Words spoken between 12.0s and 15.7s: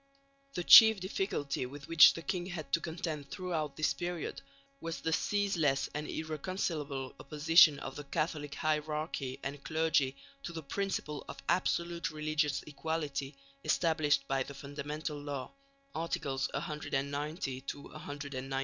religious equality established by the Fundamental Law